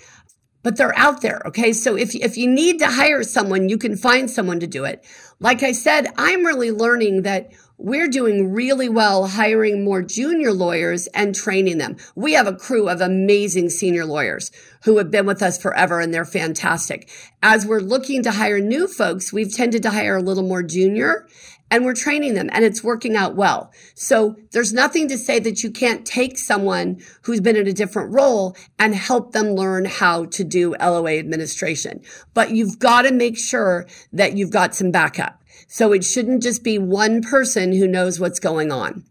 but 0.63 0.77
they're 0.77 0.97
out 0.97 1.21
there. 1.21 1.41
Okay. 1.45 1.73
So 1.73 1.95
if, 1.95 2.15
if 2.15 2.37
you 2.37 2.47
need 2.47 2.79
to 2.79 2.87
hire 2.87 3.23
someone, 3.23 3.69
you 3.69 3.77
can 3.77 3.95
find 3.95 4.29
someone 4.29 4.59
to 4.59 4.67
do 4.67 4.83
it. 4.83 5.05
Like 5.39 5.63
I 5.63 5.71
said, 5.71 6.07
I'm 6.17 6.45
really 6.45 6.71
learning 6.71 7.21
that 7.21 7.51
we're 7.79 8.07
doing 8.07 8.51
really 8.53 8.89
well 8.89 9.27
hiring 9.27 9.83
more 9.83 10.01
junior 10.01 10.51
lawyers 10.51 11.05
and 11.07 11.35
training 11.35 11.77
them. 11.77 11.95
We 12.15 12.33
have 12.33 12.47
a 12.47 12.55
crew 12.55 12.89
of 12.89 13.01
amazing 13.01 13.69
senior 13.69 14.03
lawyers 14.03 14.51
who 14.83 14.97
have 14.97 15.11
been 15.11 15.27
with 15.27 15.43
us 15.43 15.61
forever 15.61 15.99
and 15.99 16.11
they're 16.11 16.25
fantastic. 16.25 17.07
As 17.43 17.67
we're 17.67 17.79
looking 17.79 18.23
to 18.23 18.31
hire 18.31 18.59
new 18.59 18.87
folks, 18.87 19.31
we've 19.31 19.53
tended 19.53 19.83
to 19.83 19.91
hire 19.91 20.17
a 20.17 20.23
little 20.23 20.43
more 20.43 20.63
junior 20.63 21.27
and 21.69 21.85
we're 21.85 21.93
training 21.93 22.33
them 22.33 22.49
and 22.53 22.63
it's 22.63 22.83
working 22.83 23.15
out 23.15 23.35
well. 23.35 23.71
So 23.93 24.35
there's 24.51 24.73
nothing 24.73 25.07
to 25.09 25.17
say 25.17 25.39
that 25.39 25.63
you 25.63 25.71
can't 25.71 26.05
take 26.05 26.37
someone 26.37 27.01
who's 27.23 27.41
been 27.41 27.55
in 27.55 27.67
a 27.67 27.73
different 27.73 28.13
role 28.13 28.55
and 28.79 28.95
help 28.95 29.31
them 29.31 29.51
learn 29.51 29.85
how 29.85 30.25
to 30.25 30.43
do 30.43 30.75
LOA 30.79 31.17
administration. 31.17 32.01
But 32.33 32.51
you've 32.51 32.79
got 32.79 33.03
to 33.03 33.11
make 33.11 33.37
sure 33.37 33.87
that 34.13 34.37
you've 34.37 34.51
got 34.51 34.75
some 34.75 34.91
backup. 34.91 35.41
So 35.67 35.91
it 35.91 36.03
shouldn't 36.03 36.43
just 36.43 36.63
be 36.63 36.77
one 36.77 37.21
person 37.21 37.73
who 37.73 37.87
knows 37.87 38.19
what's 38.19 38.39
going 38.39 38.71
on. 38.71 39.03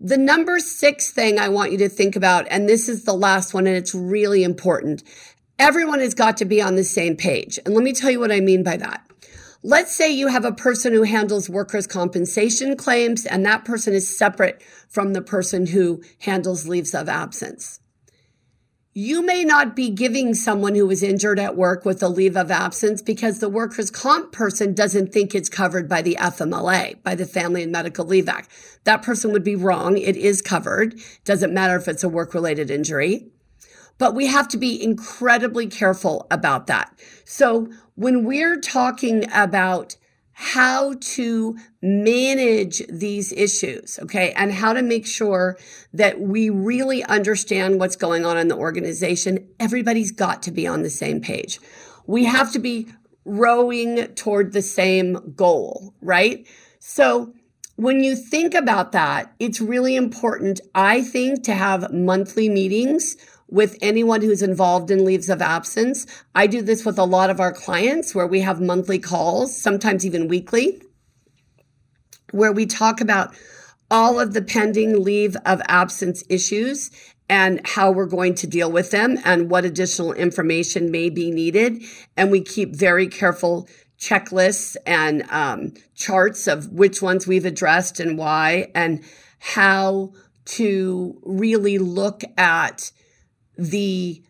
The 0.00 0.16
number 0.16 0.60
six 0.60 1.10
thing 1.10 1.38
I 1.38 1.48
want 1.48 1.72
you 1.72 1.78
to 1.78 1.88
think 1.88 2.14
about, 2.14 2.46
and 2.50 2.68
this 2.68 2.88
is 2.88 3.04
the 3.04 3.14
last 3.14 3.52
one, 3.52 3.66
and 3.66 3.76
it's 3.76 3.94
really 3.94 4.44
important. 4.44 5.02
Everyone 5.58 5.98
has 5.98 6.14
got 6.14 6.36
to 6.36 6.44
be 6.44 6.62
on 6.62 6.76
the 6.76 6.84
same 6.84 7.16
page. 7.16 7.58
And 7.66 7.74
let 7.74 7.82
me 7.82 7.92
tell 7.92 8.10
you 8.10 8.20
what 8.20 8.30
I 8.30 8.38
mean 8.38 8.62
by 8.62 8.76
that. 8.76 9.07
Let's 9.64 9.92
say 9.92 10.12
you 10.12 10.28
have 10.28 10.44
a 10.44 10.52
person 10.52 10.92
who 10.92 11.02
handles 11.02 11.50
workers' 11.50 11.88
compensation 11.88 12.76
claims, 12.76 13.26
and 13.26 13.44
that 13.44 13.64
person 13.64 13.92
is 13.92 14.16
separate 14.16 14.62
from 14.88 15.14
the 15.14 15.22
person 15.22 15.66
who 15.66 16.00
handles 16.20 16.68
leaves 16.68 16.94
of 16.94 17.08
absence. 17.08 17.80
You 18.94 19.20
may 19.20 19.42
not 19.42 19.74
be 19.74 19.90
giving 19.90 20.34
someone 20.34 20.76
who 20.76 20.86
was 20.86 21.02
injured 21.02 21.40
at 21.40 21.56
work 21.56 21.84
with 21.84 22.02
a 22.04 22.08
leave 22.08 22.36
of 22.36 22.52
absence 22.52 23.02
because 23.02 23.40
the 23.40 23.48
workers' 23.48 23.90
comp 23.90 24.30
person 24.30 24.74
doesn't 24.74 25.12
think 25.12 25.34
it's 25.34 25.48
covered 25.48 25.88
by 25.88 26.02
the 26.02 26.16
FMLA, 26.20 27.02
by 27.02 27.16
the 27.16 27.26
Family 27.26 27.64
and 27.64 27.72
Medical 27.72 28.04
Leave 28.04 28.28
Act. 28.28 28.50
That 28.84 29.02
person 29.02 29.32
would 29.32 29.44
be 29.44 29.56
wrong. 29.56 29.98
It 29.98 30.16
is 30.16 30.40
covered. 30.40 30.98
Doesn't 31.24 31.52
matter 31.52 31.76
if 31.76 31.88
it's 31.88 32.04
a 32.04 32.08
work 32.08 32.32
related 32.32 32.70
injury. 32.70 33.26
But 33.98 34.14
we 34.14 34.26
have 34.26 34.48
to 34.48 34.56
be 34.56 34.82
incredibly 34.82 35.66
careful 35.66 36.26
about 36.30 36.66
that. 36.68 36.98
So 37.24 37.68
when 37.96 38.24
we're 38.24 38.60
talking 38.60 39.26
about 39.32 39.96
how 40.40 40.94
to 41.00 41.58
manage 41.82 42.80
these 42.88 43.32
issues, 43.32 43.98
okay, 44.00 44.32
and 44.36 44.52
how 44.52 44.72
to 44.72 44.82
make 44.82 45.04
sure 45.04 45.58
that 45.92 46.20
we 46.20 46.48
really 46.48 47.02
understand 47.02 47.80
what's 47.80 47.96
going 47.96 48.24
on 48.24 48.38
in 48.38 48.46
the 48.46 48.56
organization, 48.56 49.48
everybody's 49.58 50.12
got 50.12 50.40
to 50.44 50.52
be 50.52 50.64
on 50.64 50.82
the 50.82 50.90
same 50.90 51.20
page. 51.20 51.58
We 52.06 52.24
have 52.26 52.52
to 52.52 52.60
be 52.60 52.86
rowing 53.24 54.06
toward 54.14 54.52
the 54.52 54.62
same 54.62 55.34
goal, 55.34 55.92
right? 56.00 56.46
So 56.78 57.34
when 57.74 58.04
you 58.04 58.14
think 58.14 58.54
about 58.54 58.92
that, 58.92 59.34
it's 59.40 59.60
really 59.60 59.96
important, 59.96 60.60
I 60.72 61.02
think, 61.02 61.42
to 61.44 61.54
have 61.54 61.92
monthly 61.92 62.48
meetings 62.48 63.16
with 63.48 63.76
anyone 63.80 64.20
who's 64.20 64.42
involved 64.42 64.90
in 64.90 65.04
leaves 65.04 65.28
of 65.28 65.40
absence. 65.40 66.06
I 66.34 66.46
do 66.46 66.62
this 66.62 66.84
with 66.84 66.98
a 66.98 67.04
lot 67.04 67.30
of 67.30 67.40
our 67.40 67.52
clients 67.52 68.14
where 68.14 68.26
we 68.26 68.40
have 68.40 68.60
monthly 68.60 68.98
calls, 68.98 69.56
sometimes 69.60 70.04
even 70.04 70.28
weekly, 70.28 70.82
where 72.30 72.52
we 72.52 72.66
talk 72.66 73.00
about 73.00 73.34
all 73.90 74.20
of 74.20 74.34
the 74.34 74.42
pending 74.42 75.02
leave 75.02 75.34
of 75.46 75.62
absence 75.66 76.22
issues 76.28 76.90
and 77.30 77.66
how 77.66 77.90
we're 77.90 78.06
going 78.06 78.34
to 78.34 78.46
deal 78.46 78.70
with 78.70 78.90
them 78.90 79.18
and 79.24 79.50
what 79.50 79.64
additional 79.64 80.12
information 80.12 80.90
may 80.90 81.08
be 81.10 81.30
needed. 81.30 81.82
And 82.16 82.30
we 82.30 82.42
keep 82.42 82.74
very 82.74 83.06
careful 83.06 83.68
checklists 83.98 84.76
and 84.86 85.22
um, 85.30 85.74
charts 85.94 86.46
of 86.46 86.70
which 86.70 87.02
ones 87.02 87.26
we've 87.26 87.44
addressed 87.44 87.98
and 87.98 88.16
why 88.16 88.70
and 88.74 89.02
how 89.40 90.12
to 90.44 91.18
really 91.24 91.78
look 91.78 92.22
at 92.36 92.92
the 93.58 94.22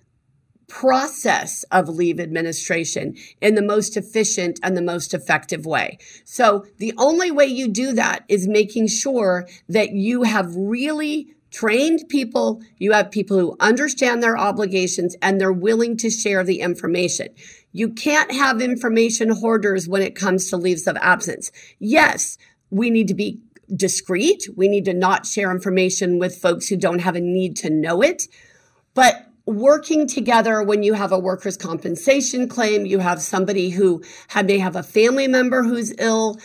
process 0.69 1.65
of 1.71 1.89
leave 1.89 2.21
administration 2.21 3.17
in 3.41 3.55
the 3.55 3.63
most 3.63 3.97
efficient 3.97 4.61
and 4.63 4.77
the 4.77 4.83
most 4.83 5.15
effective 5.15 5.65
way. 5.65 5.99
So 6.25 6.67
the 6.77 6.93
only 6.99 7.31
way 7.31 7.47
you 7.47 7.69
do 7.69 7.93
that 7.93 8.25
is 8.29 8.47
making 8.47 8.89
sure 8.89 9.49
that 9.69 9.93
you 9.93 10.25
have 10.25 10.55
really 10.55 11.35
trained 11.51 12.09
people, 12.11 12.61
you 12.77 12.93
have 12.93 13.11
people 13.11 13.39
who 13.39 13.57
understand 13.59 14.23
their 14.23 14.37
obligations 14.37 15.17
and 15.23 15.41
they're 15.41 15.53
willing 15.53 15.97
to 15.97 16.11
share 16.11 16.45
the 16.45 16.61
information. 16.61 17.29
You 17.73 17.91
can't 17.91 18.31
have 18.33 18.61
information 18.61 19.31
hoarders 19.31 19.89
when 19.89 20.03
it 20.03 20.15
comes 20.15 20.51
to 20.51 20.59
leaves 20.59 20.87
of 20.87 20.97
absence. 20.99 21.51
Yes, 21.79 22.37
we 22.71 22.91
need 22.91 23.09
to 23.09 23.15
be 23.15 23.41
discreet. 23.75 24.47
We 24.57 24.69
need 24.69 24.85
to 24.87 24.95
not 24.95 25.27
share 25.27 25.51
information 25.51 26.19
with 26.19 26.37
folks 26.37 26.69
who 26.69 26.77
don't 26.77 27.01
have 27.01 27.17
a 27.17 27.21
need 27.21 27.57
to 27.59 27.71
know 27.71 28.03
it. 28.03 28.29
But 28.99 29.29
working 29.47 30.09
together 30.09 30.61
when 30.61 30.83
you 30.83 30.93
have 30.93 31.13
a 31.13 31.21
workers' 31.21 31.57
compensation 31.57 32.49
claim, 32.49 32.85
you 32.85 32.99
have 32.99 33.23
somebody 33.23 33.71
who 33.71 34.03
have, 34.27 34.47
may 34.47 34.59
have 34.59 34.75
a 34.75 34.83
family 34.83 35.29
member 35.29 35.63
who's 35.63 35.95
ill, 36.01 36.37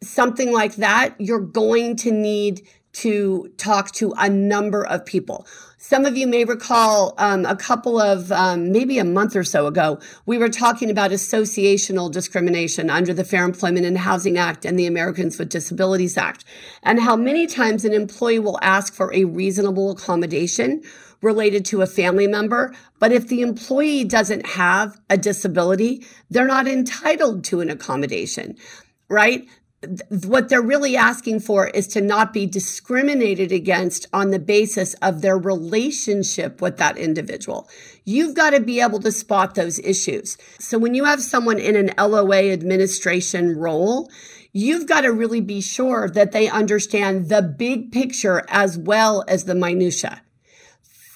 something 0.00 0.52
like 0.52 0.76
that, 0.76 1.16
you're 1.18 1.40
going 1.40 1.96
to 1.96 2.12
need 2.12 2.62
to 2.92 3.52
talk 3.56 3.90
to 3.94 4.14
a 4.16 4.30
number 4.30 4.86
of 4.86 5.04
people. 5.06 5.44
Some 5.76 6.04
of 6.04 6.16
you 6.16 6.28
may 6.28 6.44
recall 6.44 7.14
um, 7.18 7.44
a 7.44 7.56
couple 7.56 8.00
of 8.00 8.30
um, 8.30 8.70
maybe 8.70 8.98
a 8.98 9.04
month 9.04 9.34
or 9.34 9.42
so 9.42 9.66
ago, 9.66 9.98
we 10.24 10.38
were 10.38 10.48
talking 10.48 10.90
about 10.90 11.10
associational 11.10 12.12
discrimination 12.12 12.90
under 12.90 13.12
the 13.12 13.24
Fair 13.24 13.44
Employment 13.44 13.86
and 13.86 13.98
Housing 13.98 14.38
Act 14.38 14.64
and 14.64 14.78
the 14.78 14.86
Americans 14.86 15.36
with 15.36 15.48
Disabilities 15.48 16.16
Act, 16.16 16.44
and 16.84 17.00
how 17.00 17.16
many 17.16 17.48
times 17.48 17.84
an 17.84 17.92
employee 17.92 18.38
will 18.38 18.58
ask 18.62 18.94
for 18.94 19.12
a 19.12 19.24
reasonable 19.24 19.90
accommodation 19.90 20.82
related 21.20 21.64
to 21.66 21.82
a 21.82 21.86
family 21.86 22.26
member. 22.26 22.74
But 22.98 23.12
if 23.12 23.28
the 23.28 23.42
employee 23.42 24.04
doesn't 24.04 24.46
have 24.46 25.00
a 25.10 25.16
disability, 25.16 26.06
they're 26.30 26.46
not 26.46 26.68
entitled 26.68 27.44
to 27.44 27.60
an 27.60 27.70
accommodation, 27.70 28.56
right? 29.08 29.46
What 30.26 30.48
they're 30.48 30.60
really 30.60 30.96
asking 30.96 31.40
for 31.40 31.68
is 31.68 31.86
to 31.88 32.00
not 32.00 32.32
be 32.32 32.46
discriminated 32.46 33.52
against 33.52 34.06
on 34.12 34.30
the 34.30 34.40
basis 34.40 34.94
of 34.94 35.22
their 35.22 35.38
relationship 35.38 36.60
with 36.60 36.78
that 36.78 36.98
individual. 36.98 37.68
You've 38.04 38.34
got 38.34 38.50
to 38.50 38.60
be 38.60 38.80
able 38.80 38.98
to 39.00 39.12
spot 39.12 39.54
those 39.54 39.78
issues. 39.78 40.36
So 40.58 40.78
when 40.78 40.94
you 40.94 41.04
have 41.04 41.22
someone 41.22 41.60
in 41.60 41.76
an 41.76 41.92
LOA 41.96 42.50
administration 42.50 43.56
role, 43.56 44.10
you've 44.52 44.88
got 44.88 45.02
to 45.02 45.12
really 45.12 45.40
be 45.40 45.60
sure 45.60 46.08
that 46.08 46.32
they 46.32 46.48
understand 46.48 47.28
the 47.28 47.42
big 47.42 47.92
picture 47.92 48.44
as 48.48 48.76
well 48.76 49.24
as 49.28 49.44
the 49.44 49.54
minutia 49.54 50.22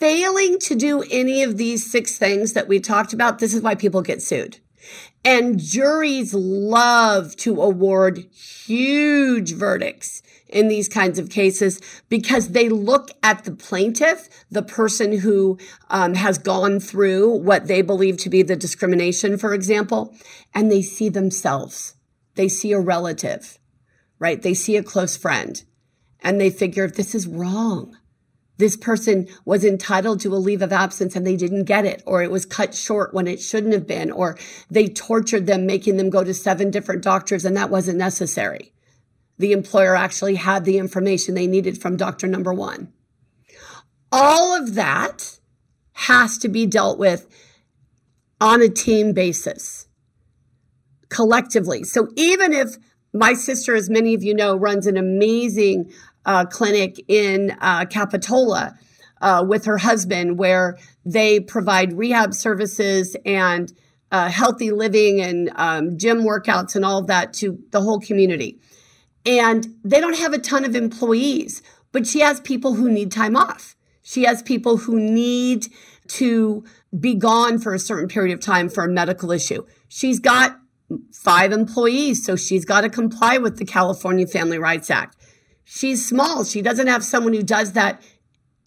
failing 0.02 0.58
to 0.58 0.74
do 0.74 1.04
any 1.12 1.44
of 1.44 1.56
these 1.56 1.88
six 1.88 2.18
things 2.18 2.54
that 2.54 2.66
we 2.66 2.80
talked 2.80 3.12
about, 3.12 3.38
this 3.38 3.54
is 3.54 3.62
why 3.62 3.72
people 3.72 4.02
get 4.02 4.20
sued. 4.20 4.58
And 5.24 5.60
juries 5.60 6.34
love 6.34 7.36
to 7.36 7.62
award 7.62 8.18
huge 8.34 9.52
verdicts 9.52 10.20
in 10.48 10.66
these 10.66 10.88
kinds 10.88 11.20
of 11.20 11.30
cases 11.30 11.80
because 12.08 12.48
they 12.48 12.68
look 12.68 13.12
at 13.22 13.44
the 13.44 13.52
plaintiff, 13.52 14.28
the 14.50 14.64
person 14.64 15.18
who 15.18 15.56
um, 15.88 16.14
has 16.14 16.36
gone 16.36 16.80
through 16.80 17.36
what 17.36 17.68
they 17.68 17.80
believe 17.80 18.16
to 18.16 18.28
be 18.28 18.42
the 18.42 18.56
discrimination, 18.56 19.38
for 19.38 19.54
example, 19.54 20.12
and 20.52 20.68
they 20.68 20.82
see 20.82 21.10
themselves. 21.10 21.94
They 22.34 22.48
see 22.48 22.72
a 22.72 22.80
relative, 22.80 23.60
right? 24.18 24.42
They 24.42 24.54
see 24.54 24.76
a 24.76 24.82
close 24.82 25.16
friend 25.16 25.62
and 26.24 26.40
they 26.40 26.50
figure 26.50 26.88
this 26.88 27.14
is 27.14 27.28
wrong 27.28 27.96
this 28.58 28.76
person 28.76 29.28
was 29.44 29.64
entitled 29.64 30.20
to 30.20 30.34
a 30.34 30.36
leave 30.36 30.62
of 30.62 30.72
absence 30.72 31.16
and 31.16 31.26
they 31.26 31.36
didn't 31.36 31.64
get 31.64 31.84
it, 31.84 32.02
or 32.06 32.22
it 32.22 32.30
was 32.30 32.46
cut 32.46 32.74
short 32.74 33.14
when 33.14 33.26
it 33.26 33.40
shouldn't 33.40 33.72
have 33.72 33.86
been, 33.86 34.10
or 34.10 34.38
they 34.70 34.88
tortured 34.88 35.46
them, 35.46 35.66
making 35.66 35.96
them 35.96 36.10
go 36.10 36.22
to 36.22 36.34
seven 36.34 36.70
different 36.70 37.02
doctors 37.02 37.44
and 37.44 37.56
that 37.56 37.70
wasn't 37.70 37.98
necessary. 37.98 38.72
The 39.38 39.52
employer 39.52 39.96
actually 39.96 40.36
had 40.36 40.64
the 40.64 40.78
information 40.78 41.34
they 41.34 41.46
needed 41.46 41.80
from 41.80 41.96
doctor 41.96 42.26
number 42.26 42.52
one. 42.52 42.92
All 44.12 44.54
of 44.54 44.74
that 44.74 45.38
has 45.94 46.38
to 46.38 46.48
be 46.48 46.66
dealt 46.66 46.98
with 46.98 47.26
on 48.40 48.60
a 48.60 48.68
team 48.68 49.12
basis 49.12 49.86
collectively. 51.08 51.84
So 51.84 52.08
even 52.16 52.52
if 52.52 52.76
my 53.12 53.34
sister, 53.34 53.74
as 53.74 53.90
many 53.90 54.14
of 54.14 54.22
you 54.22 54.34
know, 54.34 54.56
runs 54.56 54.86
an 54.86 54.96
amazing 54.96 55.92
uh, 56.24 56.44
clinic 56.46 57.02
in 57.08 57.56
uh, 57.60 57.84
Capitola 57.86 58.78
uh, 59.20 59.44
with 59.46 59.64
her 59.64 59.78
husband, 59.78 60.38
where 60.38 60.78
they 61.04 61.40
provide 61.40 61.92
rehab 61.92 62.34
services 62.34 63.16
and 63.24 63.72
uh, 64.10 64.28
healthy 64.28 64.70
living 64.70 65.20
and 65.20 65.50
um, 65.56 65.98
gym 65.98 66.22
workouts 66.22 66.76
and 66.76 66.84
all 66.84 66.98
of 66.98 67.06
that 67.06 67.32
to 67.32 67.58
the 67.70 67.80
whole 67.80 67.98
community. 67.98 68.60
And 69.24 69.66
they 69.84 70.00
don't 70.00 70.18
have 70.18 70.32
a 70.32 70.38
ton 70.38 70.64
of 70.64 70.74
employees, 70.74 71.62
but 71.92 72.06
she 72.06 72.20
has 72.20 72.40
people 72.40 72.74
who 72.74 72.90
need 72.90 73.10
time 73.12 73.36
off. 73.36 73.76
She 74.02 74.24
has 74.24 74.42
people 74.42 74.78
who 74.78 74.98
need 74.98 75.68
to 76.08 76.64
be 76.98 77.14
gone 77.14 77.58
for 77.58 77.72
a 77.72 77.78
certain 77.78 78.08
period 78.08 78.34
of 78.34 78.40
time 78.40 78.68
for 78.68 78.84
a 78.84 78.88
medical 78.88 79.30
issue. 79.30 79.64
She's 79.88 80.18
got 80.18 80.58
five 81.12 81.52
employees, 81.52 82.24
so 82.24 82.36
she's 82.36 82.64
got 82.64 82.82
to 82.82 82.90
comply 82.90 83.38
with 83.38 83.58
the 83.58 83.64
California 83.64 84.26
Family 84.26 84.58
Rights 84.58 84.90
Act. 84.90 85.16
She's 85.64 86.06
small. 86.06 86.44
She 86.44 86.62
doesn't 86.62 86.86
have 86.86 87.04
someone 87.04 87.32
who 87.32 87.42
does 87.42 87.72
that 87.72 88.02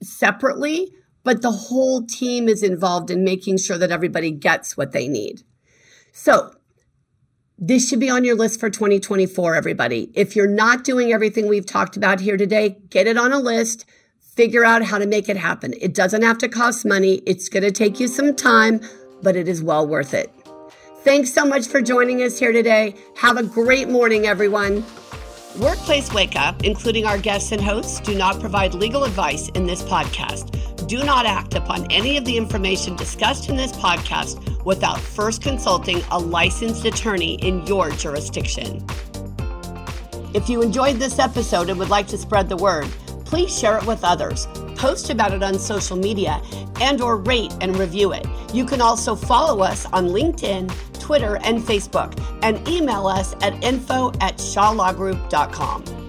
separately, 0.01 0.91
but 1.23 1.41
the 1.41 1.51
whole 1.51 2.05
team 2.05 2.47
is 2.47 2.63
involved 2.63 3.09
in 3.09 3.23
making 3.23 3.57
sure 3.57 3.77
that 3.77 3.91
everybody 3.91 4.31
gets 4.31 4.77
what 4.77 4.91
they 4.91 5.07
need. 5.07 5.41
So, 6.11 6.51
this 7.57 7.87
should 7.87 8.01
be 8.01 8.09
on 8.09 8.25
your 8.25 8.35
list 8.35 8.59
for 8.59 8.69
2024, 8.69 9.55
everybody. 9.55 10.11
If 10.13 10.35
you're 10.35 10.47
not 10.47 10.83
doing 10.83 11.13
everything 11.13 11.47
we've 11.47 11.65
talked 11.65 11.95
about 11.95 12.19
here 12.19 12.35
today, 12.35 12.77
get 12.89 13.07
it 13.07 13.17
on 13.17 13.31
a 13.31 13.39
list, 13.39 13.85
figure 14.19 14.65
out 14.65 14.83
how 14.83 14.97
to 14.97 15.07
make 15.07 15.29
it 15.29 15.37
happen. 15.37 15.73
It 15.79 15.93
doesn't 15.93 16.21
have 16.21 16.37
to 16.39 16.49
cost 16.49 16.85
money, 16.85 17.21
it's 17.25 17.47
going 17.47 17.63
to 17.63 17.71
take 17.71 17.99
you 17.99 18.07
some 18.09 18.35
time, 18.35 18.81
but 19.21 19.37
it 19.37 19.47
is 19.47 19.63
well 19.63 19.87
worth 19.87 20.13
it. 20.13 20.31
Thanks 21.03 21.33
so 21.33 21.45
much 21.45 21.67
for 21.67 21.81
joining 21.81 22.21
us 22.23 22.39
here 22.39 22.51
today. 22.51 22.95
Have 23.17 23.37
a 23.37 23.43
great 23.43 23.89
morning, 23.89 24.27
everyone. 24.27 24.83
Workplace 25.59 26.13
Wake 26.13 26.35
Up, 26.35 26.65
including 26.65 27.05
our 27.05 27.17
guests 27.17 27.53
and 27.53 27.61
hosts, 27.61 28.01
do 28.01 28.13
not 28.13 28.41
provide 28.41 28.73
legal 28.73 29.05
advice 29.05 29.47
in 29.49 29.65
this 29.65 29.81
podcast. 29.83 30.51
Do 30.87 31.01
not 31.05 31.25
act 31.25 31.55
upon 31.55 31.89
any 31.89 32.17
of 32.17 32.25
the 32.25 32.35
information 32.35 32.97
discussed 32.97 33.47
in 33.47 33.55
this 33.55 33.71
podcast 33.71 34.63
without 34.65 34.99
first 34.99 35.41
consulting 35.41 36.01
a 36.11 36.19
licensed 36.19 36.83
attorney 36.83 37.35
in 37.35 37.65
your 37.65 37.89
jurisdiction. 37.91 38.85
If 40.33 40.49
you 40.49 40.61
enjoyed 40.61 40.97
this 40.97 41.19
episode 41.19 41.69
and 41.69 41.79
would 41.79 41.89
like 41.89 42.07
to 42.07 42.17
spread 42.17 42.49
the 42.49 42.57
word, 42.57 42.87
please 43.23 43.57
share 43.57 43.77
it 43.77 43.85
with 43.85 44.03
others 44.03 44.47
post 44.75 45.09
about 45.09 45.33
it 45.33 45.41
on 45.41 45.57
social 45.57 45.97
media 45.97 46.41
and 46.79 47.01
or 47.01 47.17
rate 47.17 47.51
and 47.61 47.75
review 47.77 48.11
it. 48.13 48.25
You 48.53 48.65
can 48.65 48.81
also 48.81 49.15
follow 49.15 49.63
us 49.63 49.85
on 49.87 50.09
LinkedIn, 50.09 50.69
Twitter, 51.05 51.37
and 51.43 51.59
Facebook, 51.59 52.19
and 52.41 52.67
email 52.67 53.05
us 53.05 53.35
at 53.41 53.63
info 53.63 54.09
at 54.21 54.37
shawlawgroup.com. 54.37 56.04